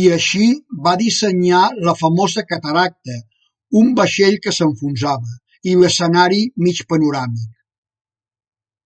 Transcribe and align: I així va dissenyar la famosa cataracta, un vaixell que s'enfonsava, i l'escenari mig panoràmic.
I - -
així 0.16 0.48
va 0.88 0.92
dissenyar 1.02 1.60
la 1.86 1.94
famosa 2.00 2.44
cataracta, 2.50 3.16
un 3.82 3.90
vaixell 4.02 4.38
que 4.48 4.54
s'enfonsava, 4.60 5.34
i 5.72 5.80
l'escenari 5.84 6.46
mig 6.68 6.86
panoràmic. 6.94 7.52